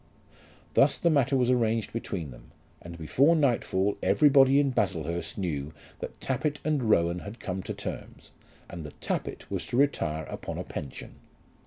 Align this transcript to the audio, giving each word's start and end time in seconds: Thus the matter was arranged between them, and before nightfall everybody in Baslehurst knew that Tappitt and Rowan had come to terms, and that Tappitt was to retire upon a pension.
Thus 0.73 0.97
the 0.97 1.11
matter 1.11 1.37
was 1.37 1.51
arranged 1.51 1.93
between 1.93 2.31
them, 2.31 2.53
and 2.81 2.97
before 2.97 3.35
nightfall 3.35 3.99
everybody 4.01 4.59
in 4.59 4.71
Baslehurst 4.71 5.37
knew 5.37 5.73
that 5.99 6.19
Tappitt 6.19 6.59
and 6.63 6.81
Rowan 6.89 7.19
had 7.19 7.39
come 7.39 7.61
to 7.61 7.73
terms, 7.75 8.31
and 8.67 8.83
that 8.83 8.99
Tappitt 8.99 9.51
was 9.51 9.63
to 9.67 9.77
retire 9.77 10.23
upon 10.25 10.57
a 10.57 10.63
pension. 10.63 11.17